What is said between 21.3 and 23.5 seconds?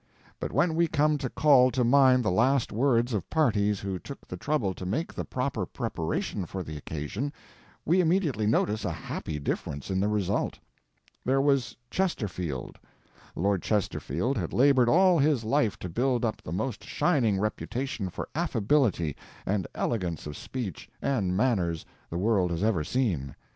manners the world has ever seen.